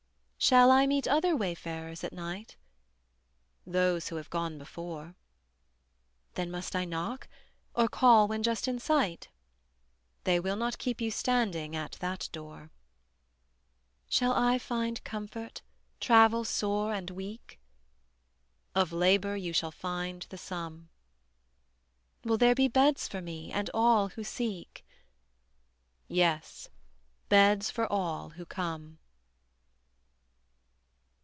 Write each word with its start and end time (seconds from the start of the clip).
Shall 0.43 0.71
I 0.71 0.87
meet 0.87 1.07
other 1.07 1.35
wayfarers 1.37 2.03
at 2.03 2.11
night? 2.11 2.57
Those 3.63 4.07
who 4.09 4.15
have 4.15 4.31
gone 4.31 4.57
before. 4.57 5.13
Then 6.33 6.49
must 6.49 6.75
I 6.75 6.83
knock, 6.83 7.27
or 7.75 7.87
call 7.87 8.27
when 8.27 8.41
just 8.41 8.67
in 8.67 8.79
sight? 8.79 9.27
They 10.23 10.39
will 10.39 10.55
not 10.55 10.79
keep 10.79 10.99
you 10.99 11.11
standing 11.11 11.75
at 11.75 11.91
that 11.99 12.27
door. 12.31 12.71
Shall 14.09 14.33
I 14.33 14.57
find 14.57 15.03
comfort, 15.03 15.61
travel 15.99 16.43
sore 16.43 16.91
and 16.91 17.11
weak? 17.11 17.59
Of 18.73 18.91
labor 18.91 19.37
you 19.37 19.53
shall 19.53 19.71
find 19.71 20.23
the 20.31 20.39
sum. 20.39 20.89
Will 22.23 22.39
there 22.39 22.55
be 22.55 22.67
beds 22.67 23.07
for 23.07 23.21
me 23.21 23.51
and 23.51 23.69
all 23.75 24.09
who 24.09 24.23
seek? 24.23 24.83
Yea, 26.07 26.41
beds 27.29 27.69
for 27.69 27.85
all 27.85 28.29
who 28.31 28.45
come. 28.47 28.97